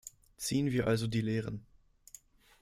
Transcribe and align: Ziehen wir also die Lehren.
Ziehen 0.35 0.71
wir 0.71 0.87
also 0.87 1.05
die 1.05 1.21
Lehren. 1.21 1.63